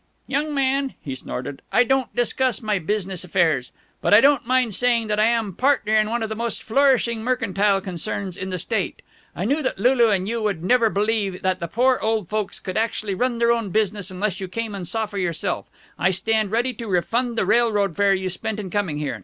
[0.25, 3.71] "Young man," he snorted, "I don't discuss my business affairs.
[4.01, 7.23] But I don't mind saying that I am partner in one of the most flourishing
[7.23, 9.03] mercantile concerns in the State.
[9.35, 12.77] I knew that Lulu and you would never believe that the poor old folks could
[12.77, 15.69] actually run their own business unless you came and saw for yourself.
[15.99, 19.19] I stand ready to refund the railroad fare you spent in coming here.